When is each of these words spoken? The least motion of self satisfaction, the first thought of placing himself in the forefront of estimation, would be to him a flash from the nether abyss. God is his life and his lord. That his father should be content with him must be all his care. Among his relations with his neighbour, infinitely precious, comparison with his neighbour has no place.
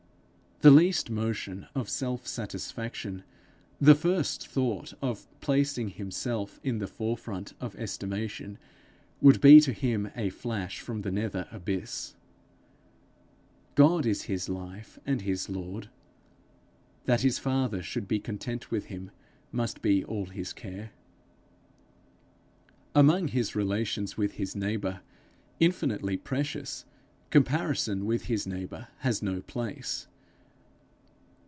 The 0.63 0.69
least 0.69 1.09
motion 1.09 1.65
of 1.73 1.89
self 1.89 2.27
satisfaction, 2.27 3.23
the 3.79 3.95
first 3.95 4.47
thought 4.47 4.93
of 5.01 5.25
placing 5.41 5.89
himself 5.89 6.59
in 6.63 6.77
the 6.77 6.85
forefront 6.85 7.55
of 7.59 7.75
estimation, 7.77 8.59
would 9.21 9.41
be 9.41 9.59
to 9.61 9.73
him 9.73 10.11
a 10.15 10.29
flash 10.29 10.79
from 10.79 11.01
the 11.01 11.09
nether 11.09 11.47
abyss. 11.51 12.13
God 13.73 14.05
is 14.05 14.25
his 14.25 14.49
life 14.49 14.99
and 15.03 15.21
his 15.21 15.49
lord. 15.49 15.89
That 17.05 17.21
his 17.21 17.39
father 17.39 17.81
should 17.81 18.07
be 18.07 18.19
content 18.19 18.69
with 18.69 18.85
him 18.85 19.09
must 19.51 19.81
be 19.81 20.05
all 20.05 20.27
his 20.27 20.53
care. 20.53 20.91
Among 22.93 23.29
his 23.29 23.55
relations 23.55 24.15
with 24.15 24.33
his 24.33 24.55
neighbour, 24.55 25.01
infinitely 25.59 26.17
precious, 26.17 26.85
comparison 27.31 28.05
with 28.05 28.25
his 28.25 28.45
neighbour 28.45 28.89
has 28.99 29.23
no 29.23 29.41
place. 29.41 30.05